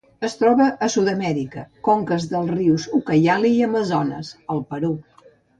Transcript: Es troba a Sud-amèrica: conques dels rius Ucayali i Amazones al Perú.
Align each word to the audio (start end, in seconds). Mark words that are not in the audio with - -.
Es 0.27 0.35
troba 0.37 0.65
a 0.85 0.87
Sud-amèrica: 0.93 1.65
conques 1.89 2.27
dels 2.33 2.49
rius 2.55 2.89
Ucayali 3.01 3.55
i 3.59 3.63
Amazones 3.71 4.33
al 4.57 4.69
Perú. 4.73 4.95